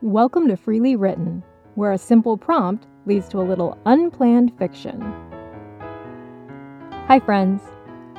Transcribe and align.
Welcome 0.00 0.46
to 0.46 0.56
Freely 0.56 0.94
Written, 0.94 1.42
where 1.74 1.90
a 1.90 1.98
simple 1.98 2.36
prompt 2.36 2.86
leads 3.04 3.28
to 3.30 3.40
a 3.40 3.42
little 3.42 3.76
unplanned 3.84 4.56
fiction. 4.56 5.00
Hi, 7.08 7.18
friends. 7.18 7.60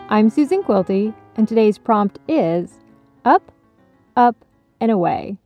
I'm 0.09 0.29
Susan 0.29 0.61
Quilty, 0.61 1.15
and 1.37 1.47
today's 1.47 1.77
prompt 1.77 2.19
is 2.27 2.81
Up, 3.23 3.53
Up, 4.17 4.43
and 4.81 4.91
Away. 4.91 5.37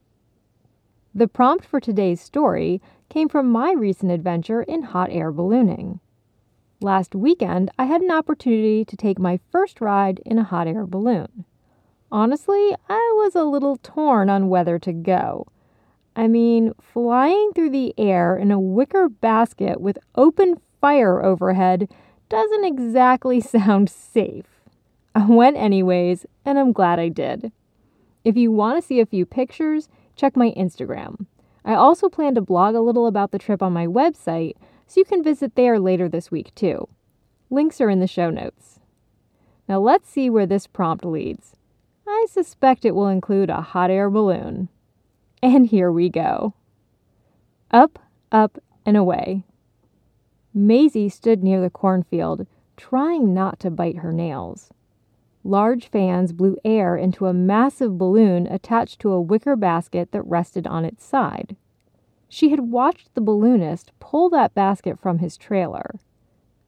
The 1.13 1.28
prompt 1.28 1.65
for 1.65 1.79
today's 1.79 2.19
story 2.19 2.81
came 3.10 3.29
from 3.29 3.52
my 3.52 3.72
recent 3.72 4.12
adventure 4.12 4.63
in 4.63 4.81
hot 4.81 5.12
air 5.12 5.31
ballooning. 5.31 6.00
Last 6.81 7.13
weekend, 7.13 7.70
I 7.78 7.86
had 7.86 8.02
an 8.02 8.10
opportunity 8.10 8.84
to 8.86 8.97
take 8.97 9.20
my 9.20 9.40
first 9.52 9.79
ride 9.79 10.20
in 10.26 10.40
a 10.40 10.44
hot 10.44 10.65
air 10.65 10.88
balloon. 10.88 11.46
Honestly, 12.12 12.76
I 12.90 13.13
was 13.18 13.36
a 13.36 13.44
little 13.44 13.78
torn 13.78 14.31
on 14.31 14.50
whether 14.50 14.79
to 14.79 14.94
go. 14.94 15.46
I 16.16 16.27
mean, 16.27 16.73
flying 16.80 17.52
through 17.53 17.72
the 17.72 17.94
air 17.98 18.38
in 18.38 18.52
a 18.52 18.59
wicker 18.59 19.09
basket 19.09 19.81
with 19.81 19.98
open 20.16 20.62
fire 20.80 21.23
overhead 21.23 21.90
doesn't 22.30 22.66
exactly 22.66 23.41
sound 23.41 23.90
safe. 23.90 24.45
I 25.16 25.26
went 25.26 25.57
anyways, 25.57 26.26
and 26.45 26.57
I'm 26.57 26.71
glad 26.71 26.99
I 26.99 27.09
did. 27.09 27.52
If 28.23 28.38
you 28.38 28.52
want 28.52 28.81
to 28.81 28.88
see 28.88 28.99
a 28.99 29.05
few 29.05 29.26
pictures, 29.26 29.90
check 30.16 30.35
my 30.35 30.52
Instagram. 30.52 31.26
I 31.66 31.76
also 31.76 32.09
plan 32.09 32.35
to 32.35 32.41
blog 32.41 32.76
a 32.76 32.82
little 32.82 33.07
about 33.07 33.32
the 33.32 33.40
trip 33.40 33.62
on 33.62 33.73
my 33.73 33.88
website, 33.88 34.55
so 34.88 34.99
you 34.99 35.05
can 35.05 35.23
visit 35.23 35.55
there 35.55 35.80
later 35.80 36.09
this 36.09 36.32
week 36.32 36.54
too. 36.55 36.88
Links 37.49 37.80
are 37.80 37.90
in 37.90 37.99
the 37.99 38.07
show 38.07 38.30
notes. 38.30 38.80
Now 39.68 39.80
let's 39.80 40.09
see 40.09 40.30
where 40.30 40.45
this 40.45 40.68
prompt 40.68 41.05
leads. 41.05 41.55
I 42.07 42.27
suspect 42.30 42.85
it 42.85 42.95
will 42.95 43.07
include 43.07 43.49
a 43.49 43.62
hot 43.62 43.90
air 43.90 44.09
balloon. 44.09 44.70
And 45.44 45.68
here 45.68 45.92
we 45.92 46.08
go. 46.08 46.54
Up, 47.70 48.00
up, 48.32 48.60
and 48.86 48.96
away. 48.96 49.44
Maisie 50.54 51.10
stood 51.10 51.44
near 51.44 51.60
the 51.60 51.70
cornfield, 51.70 52.48
trying 52.77 53.34
not 53.34 53.60
to 53.60 53.70
bite 53.70 53.98
her 53.98 54.13
nails. 54.13 54.70
Large 55.44 55.90
fans 55.90 56.32
blew 56.32 56.55
air 56.63 56.96
into 56.96 57.26
a 57.26 57.34
massive 57.34 57.98
balloon 57.98 58.48
attached 58.48 59.02
to 59.02 59.12
a 59.12 59.20
wicker 59.20 59.58
basket 59.58 60.13
that 60.13 60.26
rested 60.26 60.66
on 60.66 60.85
its 60.85 61.04
side. 61.04 61.57
She 62.30 62.52
had 62.52 62.72
watched 62.72 63.13
the 63.13 63.20
balloonist 63.20 63.91
pull 64.00 64.30
that 64.30 64.55
basket 64.55 64.97
from 64.97 65.19
his 65.19 65.35
trailer. 65.35 66.00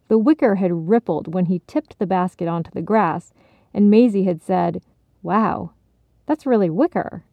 The 0.10 0.17
wicker 0.17 0.56
had 0.56 0.89
rippled 0.89 1.34
when 1.34 1.45
he 1.45 1.62
tipped 1.66 1.98
the 1.98 2.06
basket 2.06 2.50
onto 2.50 2.72
the 2.72 2.82
grass, 2.82 3.32
and 3.73 3.89
Maisie 3.89 4.26
had 4.26 4.42
said, 4.42 4.82
Wow, 5.23 5.72
that's 6.26 6.45
really 6.45 6.70
wicker. 6.70 7.23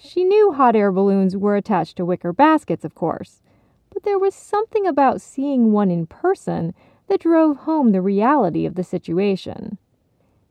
She 0.00 0.22
knew 0.22 0.52
hot 0.52 0.76
air 0.76 0.92
balloons 0.92 1.36
were 1.36 1.56
attached 1.56 1.96
to 1.96 2.04
wicker 2.04 2.32
baskets, 2.32 2.84
of 2.84 2.94
course, 2.94 3.42
but 3.92 4.04
there 4.04 4.18
was 4.18 4.32
something 4.32 4.86
about 4.86 5.20
seeing 5.20 5.72
one 5.72 5.90
in 5.90 6.06
person 6.06 6.72
that 7.08 7.22
drove 7.22 7.56
home 7.56 7.90
the 7.90 8.00
reality 8.00 8.64
of 8.64 8.76
the 8.76 8.84
situation. 8.84 9.76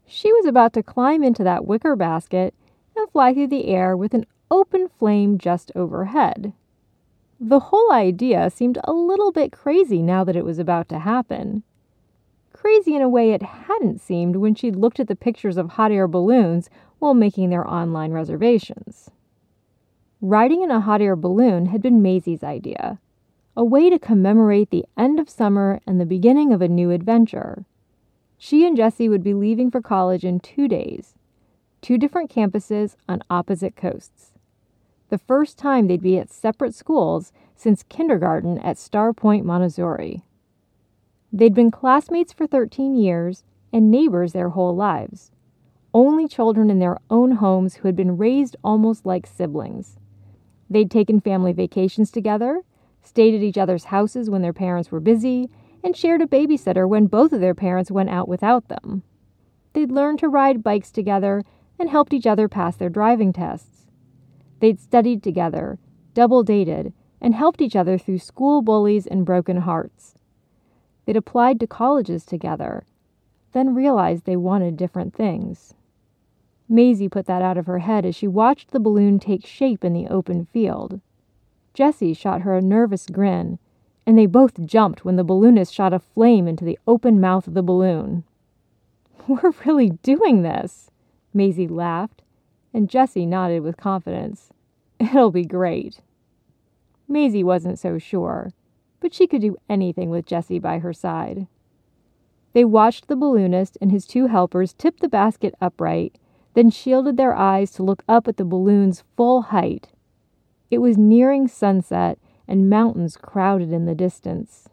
She 0.06 0.34
was 0.34 0.46
about 0.46 0.74
to 0.74 0.84
climb 0.84 1.24
into 1.24 1.46
that 1.46 1.66
wicker 1.66 1.96
basket 1.96 2.54
and 2.94 3.10
fly 3.10 3.34
through 3.34 3.48
the 3.48 3.68
air 3.68 3.96
with 3.96 4.14
an 4.14 4.26
open 4.52 4.90
flame 4.90 5.38
just 5.38 5.72
overhead. 5.76 6.52
The 7.40 7.60
whole 7.60 7.94
idea 7.94 8.50
seemed 8.50 8.80
a 8.84 8.92
little 8.92 9.32
bit 9.32 9.54
crazy 9.54 10.02
now 10.02 10.26
that 10.26 10.36
it 10.36 10.44
was 10.44 10.60
about 10.60 10.90
to 10.90 11.00
happen. 11.00 11.64
Crazy 12.52 12.98
in 12.98 13.02
a 13.02 13.08
way 13.08 13.32
it 13.32 13.44
hadn't 13.44 14.02
seemed 14.02 14.36
when 14.36 14.56
she'd 14.56 14.76
looked 14.76 15.00
at 15.00 15.08
the 15.08 15.16
pictures 15.16 15.56
of 15.56 15.70
hot 15.70 15.92
air 15.94 16.08
balloons 16.08 16.70
while 17.00 17.14
making 17.14 17.50
their 17.50 17.66
online 17.66 18.12
reservations. 18.12 19.10
Riding 20.22 20.64
in 20.64 20.72
a 20.72 20.80
hot 20.80 21.00
air 21.00 21.16
balloon 21.16 21.68
had 21.68 21.84
been 21.84 22.02
Maisie's 22.02 22.44
idea, 22.44 23.00
a 23.56 23.64
way 23.64 23.88
to 23.92 24.00
commemorate 24.00 24.72
the 24.72 24.86
end 24.98 25.20
of 25.20 25.30
summer 25.30 25.80
and 25.86 26.02
the 26.02 26.08
beginning 26.08 26.52
of 26.52 26.60
a 26.60 26.68
new 26.68 26.90
adventure. 26.90 27.66
She 28.36 28.66
and 28.66 28.76
Jesse 28.76 29.10
would 29.10 29.24
be 29.24 29.36
leaving 29.36 29.70
for 29.70 29.80
college 29.80 30.26
in 30.26 30.40
two 30.40 30.68
days, 30.68 31.14
two 31.82 32.00
different 32.00 32.32
campuses 32.32 32.96
on 33.08 33.22
opposite 33.30 33.76
coasts. 33.76 34.32
The 35.10 35.20
first 35.20 35.60
time 35.60 35.86
they'd 35.86 36.02
be 36.02 36.18
at 36.18 36.32
separate 36.32 36.74
schools 36.74 37.32
since 37.56 37.84
kindergarten 37.84 38.58
at 38.58 38.80
Star 38.80 39.14
Point 39.14 39.46
Montessori. 39.46 40.24
They'd 41.32 41.54
been 41.54 41.70
classmates 41.70 42.34
for 42.34 42.48
13 42.48 42.96
years 42.96 43.44
and 43.72 43.92
neighbors 43.92 44.34
their 44.34 44.50
whole 44.50 44.76
lives, 44.76 45.32
only 45.94 46.28
children 46.28 46.72
in 46.72 46.80
their 46.80 46.98
own 47.12 47.34
homes 47.34 47.76
who 47.76 47.88
had 47.88 47.96
been 47.96 48.18
raised 48.18 48.56
almost 48.64 49.06
like 49.06 49.28
siblings. 49.28 49.97
They'd 50.70 50.92
taken 50.92 51.20
family 51.22 51.54
vacations 51.54 52.12
together, 52.12 52.62
stayed 53.04 53.34
at 53.34 53.42
each 53.42 53.58
other's 53.58 53.86
houses 53.86 54.30
when 54.30 54.42
their 54.42 54.54
parents 54.54 54.92
were 54.92 55.00
busy, 55.00 55.50
and 55.84 55.96
shared 55.96 56.22
a 56.22 56.28
babysitter 56.28 56.88
when 56.88 57.08
both 57.08 57.32
of 57.32 57.40
their 57.40 57.56
parents 57.56 57.90
went 57.90 58.10
out 58.10 58.28
without 58.28 58.68
them. 58.68 59.04
They'd 59.74 59.92
learned 59.92 60.20
to 60.20 60.28
ride 60.28 60.64
bikes 60.64 60.92
together 60.92 61.44
and 61.80 61.90
helped 61.90 62.14
each 62.14 62.28
other 62.28 62.48
pass 62.48 62.76
their 62.76 62.90
driving 62.90 63.32
tests. 63.32 63.88
They'd 64.60 64.80
studied 64.80 65.24
together, 65.24 65.80
double 66.14 66.44
dated, 66.44 66.94
and 67.22 67.36
helped 67.36 67.62
each 67.62 67.76
other 67.76 67.98
through 67.98 68.20
school 68.20 68.62
bullies 68.62 69.08
and 69.08 69.26
broken 69.26 69.58
hearts. 69.58 70.16
They'd 71.06 71.16
applied 71.16 71.60
to 71.60 71.68
colleges 71.68 72.26
together, 72.26 72.86
then 73.54 73.76
realized 73.76 74.26
they 74.26 74.36
wanted 74.36 74.76
different 74.76 75.14
things. 75.14 75.74
Maisie 76.70 77.08
put 77.08 77.26
that 77.28 77.42
out 77.42 77.58
of 77.58 77.66
her 77.66 77.80
head 77.80 78.06
as 78.06 78.16
she 78.16 78.28
watched 78.28 78.72
the 78.72 78.80
balloon 78.80 79.20
take 79.20 79.46
shape 79.46 79.86
in 79.86 79.94
the 79.94 80.08
open 80.08 80.46
field. 80.46 81.00
Jessie 81.74 82.14
shot 82.14 82.42
her 82.42 82.56
a 82.56 82.62
nervous 82.62 83.06
grin, 83.08 83.60
and 84.06 84.18
they 84.18 84.26
both 84.26 84.66
jumped 84.66 85.06
when 85.06 85.16
the 85.16 85.24
balloonist 85.24 85.74
shot 85.74 85.94
a 85.94 86.00
flame 86.00 86.48
into 86.48 86.66
the 86.66 86.80
open 86.88 87.20
mouth 87.20 87.48
of 87.48 87.54
the 87.54 87.64
balloon. 87.64 88.24
We're 89.28 89.54
really 89.66 89.92
doing 90.02 90.42
this, 90.42 90.92
Maisie 91.34 91.68
laughed, 91.68 92.24
and 92.74 92.90
Jessie 92.90 93.26
nodded 93.26 93.62
with 93.62 93.78
confidence. 93.78 94.52
It'll 95.00 95.32
be 95.32 95.46
great. 95.46 96.02
Maisie 97.08 97.44
wasn't 97.44 97.80
so 97.80 97.98
sure, 97.98 98.52
but 99.00 99.14
she 99.14 99.28
could 99.28 99.42
do 99.42 99.58
anything 99.70 100.10
with 100.10 100.26
Jessie 100.26 100.60
by 100.60 100.80
her 100.80 100.94
side. 100.94 101.48
They 102.54 102.66
watched 102.66 103.08
the 103.08 103.16
balloonist 103.16 103.78
and 103.80 103.92
his 103.92 104.06
two 104.06 104.28
helpers 104.28 104.74
tip 104.74 105.00
the 105.00 105.08
basket 105.08 105.54
upright 105.62 106.18
then 106.58 106.72
shielded 106.72 107.18
their 107.18 107.36
eyes 107.36 107.70
to 107.70 107.84
look 107.84 108.04
up 108.08 108.28
at 108.28 108.38
the 108.38 108.44
balloon's 108.44 109.04
full 109.16 109.44
height. 109.44 109.90
It 110.72 110.80
was 110.80 110.98
nearing 110.98 111.48
sunset, 111.48 112.18
and 112.48 112.68
mountains 112.68 113.16
crowded 113.16 113.72
in 113.72 113.86
the 113.86 113.94
distance. 113.94 114.68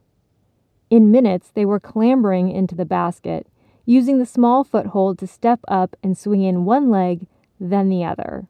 In 0.88 1.10
minutes, 1.10 1.50
they 1.50 1.66
were 1.66 1.78
clambering 1.78 2.50
into 2.50 2.74
the 2.74 2.86
basket, 2.86 3.48
using 3.84 4.18
the 4.18 4.24
small 4.24 4.64
foothold 4.64 5.18
to 5.18 5.26
step 5.26 5.60
up 5.68 5.94
and 6.02 6.16
swing 6.16 6.40
in 6.40 6.64
one 6.64 6.88
leg, 6.88 7.26
then 7.60 7.90
the 7.90 8.02
other. 8.02 8.48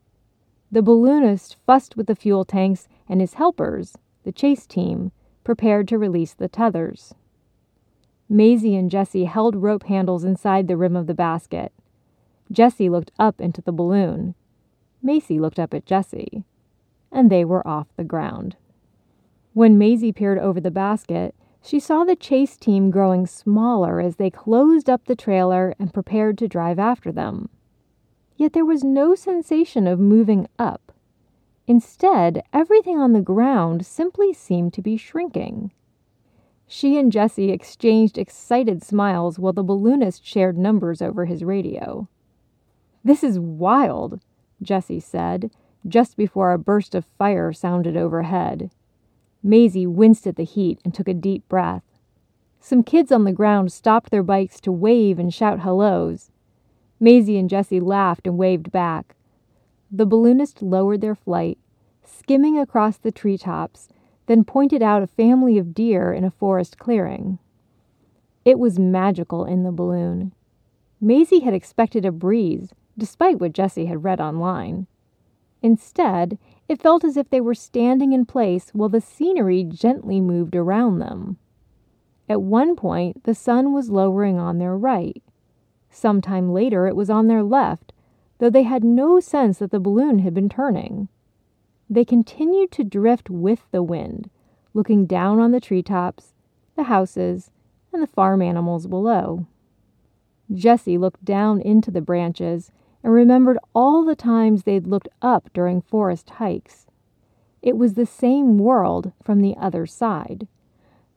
The 0.71 0.83
balloonist 0.83 1.57
fussed 1.67 1.97
with 1.97 2.07
the 2.07 2.15
fuel 2.15 2.45
tanks, 2.45 2.87
and 3.09 3.21
his 3.21 3.35
helpers, 3.35 3.99
the 4.23 4.31
chase 4.31 4.65
team, 4.65 5.11
prepared 5.43 5.89
to 5.89 5.99
release 5.99 6.35
the 6.35 6.47
tethers. 6.47 7.17
Maisie 8.29 8.77
and 8.77 8.93
Jessie 8.93 9.25
held 9.25 9.57
rope 9.57 9.87
handles 9.87 10.23
inside 10.23 10.69
the 10.69 10.77
rim 10.77 10.95
of 10.95 11.09
the 11.09 11.15
basket. 11.15 11.73
Jessie 12.51 12.89
looked 12.89 13.11
up 13.19 13.41
into 13.41 13.63
the 13.63 13.73
balloon. 13.73 14.35
Maisie 15.03 15.39
looked 15.39 15.59
up 15.59 15.75
at 15.75 15.87
Jessie. 15.87 16.45
And 17.11 17.31
they 17.31 17.45
were 17.45 17.67
off 17.67 17.89
the 17.97 18.05
ground. 18.05 18.57
When 19.53 19.79
Maisie 19.79 20.13
peered 20.13 20.39
over 20.39 20.61
the 20.61 20.71
basket, 20.71 21.35
she 21.63 21.81
saw 21.81 22.05
the 22.05 22.17
chase 22.17 22.57
team 22.57 22.91
growing 22.91 23.27
smaller 23.27 24.01
as 24.01 24.17
they 24.17 24.31
closed 24.31 24.91
up 24.91 25.05
the 25.05 25.17
trailer 25.17 25.75
and 25.79 25.95
prepared 25.95 26.37
to 26.39 26.49
drive 26.49 26.79
after 26.79 27.11
them. 27.11 27.49
Yet 28.37 28.53
there 28.53 28.65
was 28.65 28.85
no 28.85 29.15
sensation 29.15 29.87
of 29.87 29.99
moving 29.99 30.49
up. 30.59 30.93
Instead, 31.67 32.43
everything 32.53 32.99
on 32.99 33.13
the 33.13 33.23
ground 33.23 33.87
simply 33.87 34.33
seemed 34.35 34.75
to 34.75 34.83
be 34.83 34.97
shrinking. 34.97 35.71
She 36.67 36.99
and 36.99 37.13
Jessie 37.13 37.51
exchanged 37.51 38.19
excited 38.19 38.83
smiles 38.83 39.39
while 39.39 39.53
the 39.53 39.63
balloonist 39.63 40.25
shared 40.25 40.59
numbers 40.59 41.01
over 41.01 41.25
his 41.25 41.45
radio. 41.45 42.09
This 43.05 43.23
is 43.23 43.39
wild, 43.39 44.21
Jessie 44.63 44.99
said, 44.99 45.51
just 45.87 46.17
before 46.17 46.53
a 46.53 46.59
burst 46.59 46.95
of 46.95 47.05
fire 47.19 47.53
sounded 47.53 47.99
overhead. 47.99 48.71
Maisie 49.43 49.87
winced 49.87 50.27
at 50.27 50.37
the 50.37 50.45
heat 50.45 50.81
and 50.85 50.95
took 50.95 51.07
a 51.07 51.13
deep 51.13 51.47
breath. 51.47 51.83
Some 52.61 52.83
kids 52.83 53.13
on 53.13 53.25
the 53.25 53.33
ground 53.33 53.71
stopped 53.71 54.11
their 54.11 54.23
bikes 54.23 54.59
to 54.63 54.73
wave 54.73 55.19
and 55.19 55.35
shout 55.35 55.61
hellos. 55.61 56.31
Maisie 56.99 57.37
and 57.37 57.51
Jessie 57.51 57.79
laughed 57.79 58.27
and 58.27 58.39
waved 58.39 58.73
back. 58.73 59.15
The 59.91 60.07
balloonist 60.07 60.63
lowered 60.63 61.03
their 61.03 61.15
flight, 61.15 61.59
skimming 62.03 62.59
across 62.59 62.97
the 62.97 63.13
treetops, 63.13 63.91
then 64.27 64.45
pointed 64.45 64.81
out 64.81 65.03
a 65.03 65.07
family 65.07 65.59
of 65.59 65.75
deer 65.75 66.11
in 66.11 66.25
a 66.25 66.31
forest 66.31 66.79
clearing. 66.79 67.39
It 68.47 68.59
was 68.59 68.79
magical 68.79 69.45
in 69.45 69.63
the 69.63 69.73
balloon. 69.73 70.33
Maisie 71.03 71.41
had 71.41 71.53
expected 71.53 72.07
a 72.07 72.11
breeze, 72.11 72.73
despite 72.97 73.39
what 73.39 73.53
Jesse 73.53 73.87
had 73.87 74.05
read 74.05 74.21
online. 74.21 74.87
Instead, 75.63 76.39
It 76.69 76.81
felt 76.81 77.05
as 77.05 77.17
if 77.17 77.29
they 77.29 77.41
were 77.41 77.55
standing 77.55 78.13
in 78.13 78.25
place 78.25 78.71
while 78.73 78.89
the 78.89 79.01
scenery 79.01 79.65
gently 79.65 80.21
moved 80.21 80.57
around 80.57 80.99
them. 80.99 81.37
At 82.29 82.43
one 82.43 82.75
point, 82.75 83.25
the 83.25 83.35
sun 83.35 83.73
was 83.73 83.91
lowering 83.91 84.39
on 84.39 84.59
their 84.59 84.77
right. 84.77 85.23
Some 85.91 86.21
time 86.23 86.53
later, 86.53 86.87
it 86.87 86.97
was 86.97 87.11
on 87.11 87.27
their 87.27 87.43
left, 87.43 87.93
though 88.39 88.51
they 88.51 88.63
had 88.63 88.83
no 88.83 89.21
sense 89.21 89.59
that 89.59 89.71
the 89.71 89.81
balloon 89.81 90.21
had 90.21 90.33
been 90.33 90.49
turning. 90.49 91.09
They 91.91 92.05
continued 92.05 92.73
to 92.73 92.85
drift 92.85 93.29
with 93.29 93.71
the 93.71 93.83
wind, 93.83 94.31
looking 94.73 95.05
down 95.05 95.39
on 95.39 95.51
the 95.51 95.61
treetops, 95.61 96.33
the 96.77 96.85
houses, 96.85 97.51
and 97.93 98.03
the 98.03 98.07
farm 98.07 98.41
animals 98.41 98.87
below. 98.87 99.47
Jessie 100.53 100.99
looked 100.99 101.25
down 101.25 101.61
into 101.61 101.91
the 101.91 102.01
branches 102.01 102.73
and 103.05 103.13
remembered 103.13 103.59
all 103.75 104.03
the 104.03 104.17
times 104.17 104.63
they'd 104.63 104.87
looked 104.87 105.09
up 105.21 105.51
during 105.53 105.83
forest 105.83 106.31
hikes. 106.31 106.87
It 107.61 107.77
was 107.77 107.95
the 107.95 108.07
same 108.07 108.59
world 108.59 109.13
from 109.23 109.43
the 109.43 109.55
other 109.59 109.87
side, 109.87 110.49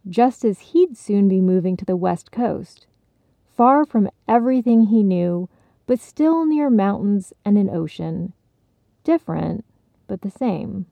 just 0.08 0.44
as 0.46 0.60
he'd 0.60 0.98
soon 0.98 1.30
be 1.30 1.42
moving 1.42 1.78
to 1.78 1.86
the 1.86 1.96
west 1.96 2.32
coast, 2.32 2.88
far 3.56 3.86
from 3.86 4.10
everything 4.28 4.84
he 4.84 5.02
knew, 5.02 5.50
but 5.86 6.00
still 6.00 6.46
near 6.46 6.70
mountains 6.70 7.34
and 7.46 7.58
an 7.58 7.70
ocean. 7.70 8.34
Different, 9.06 9.64
but 10.08 10.22
the 10.22 10.30
same. 10.30 10.86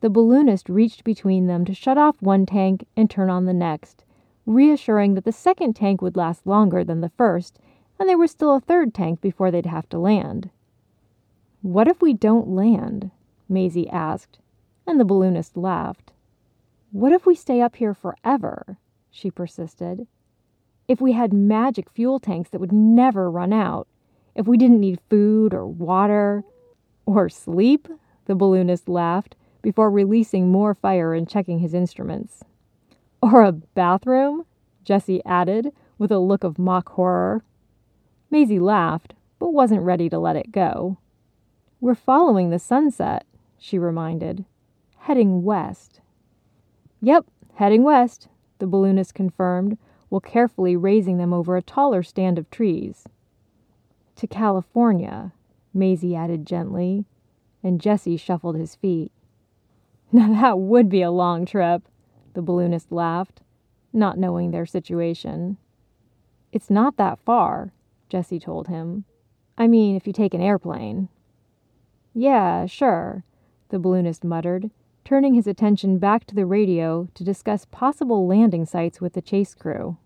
The 0.00 0.10
balloonist 0.10 0.68
reached 0.68 1.04
between 1.04 1.46
them 1.46 1.64
to 1.66 1.74
shut 1.74 1.96
off 1.96 2.20
one 2.20 2.46
tank 2.46 2.84
and 2.96 3.08
turn 3.08 3.30
on 3.30 3.44
the 3.44 3.54
next, 3.54 4.04
reassuring 4.44 5.14
that 5.14 5.24
the 5.24 5.30
second 5.30 5.76
tank 5.76 6.02
would 6.02 6.16
last 6.16 6.44
longer 6.48 6.82
than 6.82 7.00
the 7.00 7.10
first, 7.10 7.60
and 8.02 8.08
there 8.08 8.18
was 8.18 8.32
still 8.32 8.56
a 8.56 8.60
third 8.60 8.92
tank 8.92 9.20
before 9.20 9.52
they'd 9.52 9.64
have 9.64 9.88
to 9.88 9.96
land. 9.96 10.50
What 11.60 11.86
if 11.86 12.02
we 12.02 12.12
don't 12.12 12.48
land? 12.48 13.12
Maisie 13.48 13.88
asked, 13.88 14.40
and 14.88 14.98
the 14.98 15.04
balloonist 15.04 15.56
laughed. 15.56 16.10
What 16.90 17.12
if 17.12 17.26
we 17.26 17.36
stay 17.36 17.60
up 17.60 17.76
here 17.76 17.94
forever? 17.94 18.76
she 19.08 19.30
persisted. 19.30 20.08
If 20.88 21.00
we 21.00 21.12
had 21.12 21.32
magic 21.32 21.88
fuel 21.90 22.18
tanks 22.18 22.50
that 22.50 22.60
would 22.60 22.72
never 22.72 23.30
run 23.30 23.52
out, 23.52 23.86
if 24.34 24.48
we 24.48 24.58
didn't 24.58 24.80
need 24.80 24.98
food 25.08 25.54
or 25.54 25.64
water 25.64 26.42
or 27.06 27.28
sleep, 27.28 27.86
the 28.24 28.34
balloonist 28.34 28.88
laughed 28.88 29.36
before 29.62 29.92
releasing 29.92 30.50
more 30.50 30.74
fire 30.74 31.14
and 31.14 31.28
checking 31.28 31.60
his 31.60 31.72
instruments. 31.72 32.42
Or 33.22 33.44
a 33.44 33.52
bathroom? 33.52 34.44
Jessie 34.82 35.24
added, 35.24 35.72
with 35.98 36.10
a 36.10 36.18
look 36.18 36.42
of 36.42 36.58
mock 36.58 36.88
horror. 36.88 37.44
Maisie 38.32 38.58
laughed, 38.58 39.12
but 39.38 39.52
wasn't 39.52 39.82
ready 39.82 40.08
to 40.08 40.18
let 40.18 40.36
it 40.36 40.50
go. 40.50 40.96
We're 41.82 41.94
following 41.94 42.48
the 42.48 42.58
sunset, 42.58 43.26
she 43.58 43.78
reminded, 43.78 44.46
heading 45.00 45.42
west. 45.42 46.00
Yep, 47.02 47.26
heading 47.56 47.82
west, 47.82 48.28
the 48.58 48.66
balloonist 48.66 49.12
confirmed, 49.12 49.76
while 50.08 50.22
carefully 50.22 50.76
raising 50.76 51.18
them 51.18 51.34
over 51.34 51.58
a 51.58 51.62
taller 51.62 52.02
stand 52.02 52.38
of 52.38 52.50
trees. 52.50 53.06
To 54.16 54.26
California, 54.26 55.34
Maisie 55.74 56.16
added 56.16 56.46
gently, 56.46 57.04
and 57.62 57.82
Jesse 57.82 58.16
shuffled 58.16 58.56
his 58.56 58.74
feet. 58.74 59.12
Now 60.14 60.32
that 60.32 60.58
would 60.58 60.88
be 60.88 61.02
a 61.02 61.10
long 61.10 61.44
trip, 61.44 61.82
the 62.32 62.40
balloonist 62.40 62.90
laughed, 62.90 63.42
not 63.92 64.16
knowing 64.16 64.52
their 64.52 64.64
situation. 64.64 65.58
It's 66.50 66.70
not 66.70 66.96
that 66.96 67.18
far, 67.18 67.72
Jessie 68.12 68.38
told 68.38 68.68
him. 68.68 69.06
I 69.56 69.66
mean, 69.66 69.96
if 69.96 70.06
you 70.06 70.12
take 70.12 70.34
an 70.34 70.42
airplane. 70.42 71.08
Yeah, 72.12 72.66
sure, 72.66 73.24
the 73.70 73.78
balloonist 73.78 74.22
muttered, 74.22 74.70
turning 75.02 75.32
his 75.32 75.46
attention 75.46 75.96
back 75.96 76.26
to 76.26 76.34
the 76.34 76.44
radio 76.44 77.08
to 77.14 77.24
discuss 77.24 77.64
possible 77.64 78.26
landing 78.26 78.66
sites 78.66 79.00
with 79.00 79.14
the 79.14 79.22
chase 79.22 79.54
crew. 79.54 79.96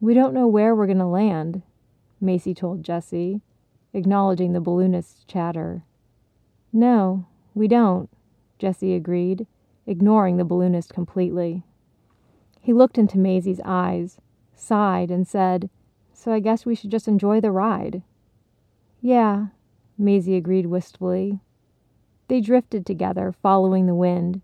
We 0.00 0.14
don't 0.14 0.32
know 0.32 0.46
where 0.46 0.74
we're 0.74 0.86
going 0.86 0.96
to 0.96 1.04
land, 1.04 1.60
Maisie 2.22 2.54
told 2.54 2.82
Jessie, 2.82 3.42
acknowledging 3.92 4.54
the 4.54 4.60
balloonist's 4.62 5.24
chatter. 5.24 5.82
No, 6.72 7.26
we 7.54 7.68
don't, 7.68 8.08
Jessie 8.58 8.94
agreed, 8.94 9.46
ignoring 9.86 10.38
the 10.38 10.44
balloonist 10.44 10.94
completely. 10.94 11.64
He 12.62 12.72
looked 12.72 12.96
into 12.96 13.18
Maisie's 13.18 13.60
eyes, 13.62 14.22
sighed, 14.54 15.10
and 15.10 15.28
said, 15.28 15.68
So 16.14 16.32
I 16.32 16.40
guess 16.40 16.64
we 16.64 16.74
should 16.74 16.90
just 16.90 17.06
enjoy 17.06 17.40
the 17.40 17.50
ride. 17.50 18.02
Yeah, 19.02 19.48
Maisie 19.98 20.36
agreed 20.36 20.66
wistfully. 20.66 21.40
They 22.28 22.40
drifted 22.40 22.86
together, 22.86 23.34
following 23.42 23.84
the 23.84 23.94
wind. 23.94 24.40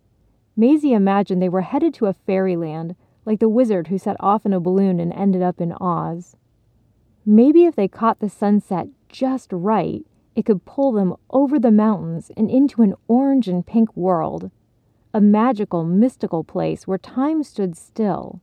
Maisie 0.55 0.93
imagined 0.93 1.40
they 1.40 1.49
were 1.49 1.62
headed 1.62 1.94
to 1.94 2.06
a 2.06 2.12
fairyland, 2.12 2.96
like 3.25 3.38
the 3.38 3.49
wizard 3.49 3.87
who 3.87 3.96
set 3.96 4.17
off 4.20 4.44
in 4.44 4.52
a 4.52 4.61
balloon 4.61 5.00
and 5.00 5.12
ended 5.14 5.40
up 5.40 5.61
in 5.61 5.72
Oz. 5.81 6.37
Maybe 7.25 7.64
if 7.64 7.76
they 7.76 7.88
caught 7.88 8.19
the 8.19 8.28
sunset 8.28 8.88
just 9.08 9.50
right, 9.50 10.05
it 10.34 10.44
could 10.44 10.67
pull 10.67 10.93
them 10.93 11.14
over 11.31 11.58
the 11.58 11.70
mountains 11.70 12.31
and 12.37 12.50
into 12.50 12.82
an 12.82 12.94
orange 13.08 13.49
and 13.49 13.67
pink 13.67 13.96
world 13.96 14.50
a 15.12 15.20
magical, 15.20 15.84
mystical 15.84 16.44
place 16.44 16.87
where 16.87 16.99
time 16.99 17.43
stood 17.43 17.76
still. 17.76 18.40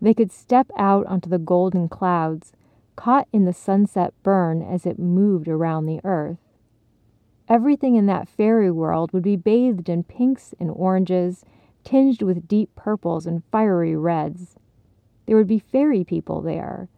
They 0.00 0.14
could 0.14 0.30
step 0.30 0.70
out 0.76 1.06
onto 1.06 1.28
the 1.28 1.38
golden 1.38 1.88
clouds, 1.88 2.52
caught 2.96 3.28
in 3.32 3.44
the 3.44 3.52
sunset 3.52 4.12
burn 4.22 4.62
as 4.62 4.86
it 4.86 4.98
moved 4.98 5.48
around 5.48 5.86
the 5.86 6.00
earth. 6.04 6.38
Everything 7.48 7.94
in 7.94 8.06
that 8.06 8.28
fairy 8.28 8.70
world 8.70 9.12
would 9.12 9.22
be 9.22 9.36
bathed 9.36 9.88
in 9.88 10.02
pinks 10.02 10.54
and 10.58 10.70
oranges, 10.70 11.44
tinged 11.84 12.22
with 12.22 12.48
deep 12.48 12.74
purples 12.74 13.26
and 13.26 13.44
fiery 13.52 13.96
reds. 13.96 14.56
There 15.26 15.36
would 15.36 15.46
be 15.46 15.58
fairy 15.58 16.04
people 16.04 16.40
there, 16.40 16.88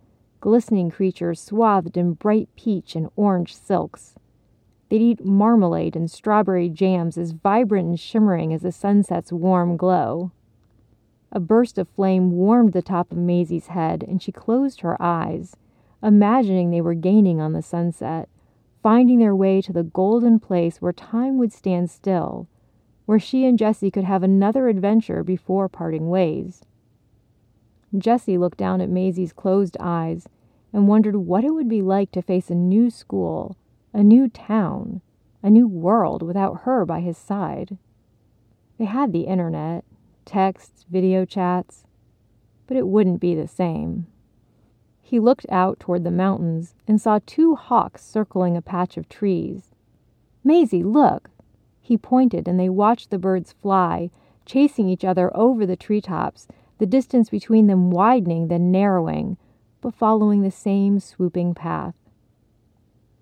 glistening 0.40 0.90
creatures 0.90 1.40
swathed 1.40 1.96
in 1.96 2.14
bright 2.14 2.48
peach 2.56 2.96
and 2.96 3.10
orange 3.16 3.54
silks. 3.54 4.14
They'd 4.88 5.02
eat 5.02 5.24
marmalade 5.24 5.96
and 5.96 6.10
strawberry 6.10 6.70
jams 6.70 7.18
as 7.18 7.32
vibrant 7.32 7.88
and 7.88 8.00
shimmering 8.00 8.54
as 8.54 8.62
the 8.62 8.72
sunset's 8.72 9.32
warm 9.32 9.76
glow. 9.76 10.32
A 11.30 11.40
burst 11.40 11.78
of 11.78 11.88
flame 11.88 12.32
warmed 12.32 12.72
the 12.72 12.82
top 12.82 13.12
of 13.12 13.18
Maisie's 13.18 13.68
head, 13.68 14.02
and 14.06 14.22
she 14.22 14.32
closed 14.32 14.80
her 14.80 15.00
eyes, 15.00 15.56
imagining 16.02 16.70
they 16.70 16.80
were 16.80 16.94
gaining 16.94 17.40
on 17.40 17.52
the 17.52 17.62
sunset, 17.62 18.28
finding 18.82 19.18
their 19.18 19.36
way 19.36 19.60
to 19.60 19.72
the 19.72 19.82
golden 19.82 20.38
place 20.40 20.80
where 20.80 20.92
time 20.92 21.36
would 21.38 21.52
stand 21.52 21.90
still, 21.90 22.46
where 23.06 23.18
she 23.18 23.44
and 23.44 23.58
Jessie 23.58 23.90
could 23.90 24.04
have 24.04 24.22
another 24.22 24.68
adventure 24.68 25.22
before 25.22 25.68
parting 25.68 26.08
ways. 26.08 26.64
Jessie 27.96 28.38
looked 28.38 28.58
down 28.58 28.80
at 28.80 28.90
Maisie's 28.90 29.32
closed 29.32 29.76
eyes 29.80 30.28
and 30.72 30.88
wondered 30.88 31.16
what 31.16 31.44
it 31.44 31.50
would 31.50 31.68
be 31.68 31.82
like 31.82 32.10
to 32.12 32.22
face 32.22 32.50
a 32.50 32.54
new 32.54 32.90
school 32.90 33.56
a 33.92 34.02
new 34.02 34.28
town, 34.28 35.00
a 35.42 35.50
new 35.50 35.66
world 35.66 36.22
without 36.22 36.62
her 36.62 36.84
by 36.84 37.00
his 37.00 37.16
side. 37.16 37.78
They 38.78 38.84
had 38.84 39.12
the 39.12 39.22
internet, 39.22 39.84
texts, 40.28 40.84
video 40.90 41.24
chats, 41.24 41.84
but 42.66 42.76
it 42.76 42.86
wouldn't 42.86 43.18
be 43.18 43.34
the 43.34 43.48
same. 43.48 44.06
He 45.00 45.18
looked 45.18 45.46
out 45.48 45.80
toward 45.80 46.04
the 46.04 46.10
mountains 46.10 46.74
and 46.86 47.00
saw 47.00 47.18
two 47.24 47.54
hawks 47.54 48.04
circling 48.04 48.54
a 48.54 48.62
patch 48.62 48.98
of 48.98 49.08
trees. 49.08 49.74
Maisie, 50.44 50.82
look! 50.82 51.30
He 51.80 51.96
pointed, 51.96 52.46
and 52.46 52.60
they 52.60 52.68
watched 52.68 53.08
the 53.08 53.18
birds 53.18 53.52
fly, 53.52 54.10
chasing 54.44 54.86
each 54.86 55.04
other 55.04 55.34
over 55.34 55.64
the 55.64 55.76
treetops, 55.76 56.46
the 56.76 56.86
distance 56.86 57.30
between 57.30 57.66
them 57.66 57.90
widening, 57.90 58.48
then 58.48 58.70
narrowing, 58.70 59.38
but 59.80 59.94
following 59.94 60.42
the 60.42 60.50
same 60.50 61.00
swooping 61.00 61.54
path. 61.54 61.94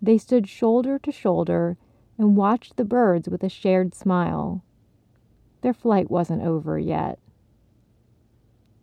They 0.02 0.18
stood 0.18 0.48
shoulder 0.48 0.98
to 0.98 1.12
shoulder 1.12 1.78
and 2.18 2.36
watched 2.36 2.76
the 2.76 2.84
birds 2.84 3.28
with 3.28 3.44
a 3.44 3.48
shared 3.48 3.94
smile. 3.94 4.64
Their 5.66 5.74
flight 5.74 6.08
wasn't 6.08 6.42
over 6.42 6.78
yet. 6.78 7.18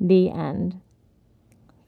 The 0.01 0.29
end. 0.29 0.81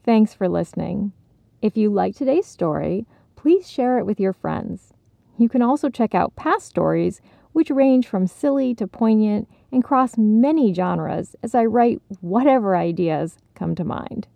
Thanks 0.06 0.32
for 0.32 0.48
listening. 0.48 1.12
If 1.60 1.76
you 1.76 1.90
like 1.90 2.16
today's 2.16 2.46
story, 2.46 3.04
please 3.34 3.70
share 3.70 3.98
it 3.98 4.06
with 4.06 4.18
your 4.18 4.32
friends. 4.32 4.94
You 5.36 5.50
can 5.50 5.60
also 5.60 5.90
check 5.90 6.14
out 6.14 6.34
past 6.34 6.64
stories, 6.64 7.20
which 7.52 7.68
range 7.68 8.06
from 8.06 8.26
silly 8.26 8.74
to 8.76 8.86
poignant 8.86 9.50
and 9.70 9.84
cross 9.84 10.16
many 10.16 10.72
genres 10.72 11.36
as 11.42 11.54
I 11.54 11.66
write 11.66 12.00
whatever 12.22 12.74
ideas 12.74 13.36
come 13.54 13.74
to 13.74 13.84
mind. 13.84 14.28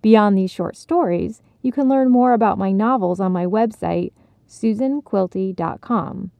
Beyond 0.00 0.38
these 0.38 0.50
short 0.50 0.78
stories, 0.78 1.42
you 1.60 1.72
can 1.72 1.90
learn 1.90 2.10
more 2.10 2.32
about 2.32 2.56
my 2.56 2.72
novels 2.72 3.20
on 3.20 3.32
my 3.32 3.44
website, 3.44 4.12
susanquilty.com. 4.48 6.30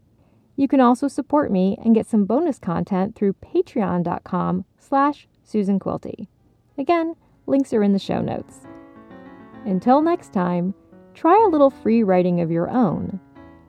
You 0.57 0.69
can 0.69 0.81
also 0.81 1.09
support 1.09 1.51
me 1.51 1.79
and 1.83 1.95
get 1.95 2.07
some 2.07 2.25
bonus 2.25 2.59
content 2.59 3.15
through 3.15 3.35
patreon.com 3.35 4.65
slash 4.79 5.27
susanquilty. 5.45 6.29
Again, 6.79 7.15
links 7.47 7.73
are 7.73 7.83
in 7.83 7.93
the 7.93 7.99
show 7.99 8.21
notes. 8.21 8.61
Until 9.65 10.03
next 10.03 10.33
time, 10.33 10.75
try 11.15 11.43
a 11.45 11.49
little 11.49 11.71
free 11.71 12.03
writing 12.03 12.41
of 12.41 12.51
your 12.51 12.71
own. 12.71 13.21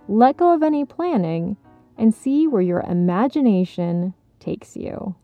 Let 0.08 0.38
go 0.38 0.54
of 0.54 0.63
any 0.63 0.86
planning 0.86 1.58
and 1.98 2.13
see 2.13 2.48
where 2.48 2.62
your 2.62 2.82
imagination 2.82 4.13
takes 4.40 4.75
you. 4.75 5.16